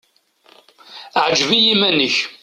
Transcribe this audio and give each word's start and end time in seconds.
Ɛǧeb 1.25 1.49
i 1.51 1.59
yiman-ik. 1.65 2.17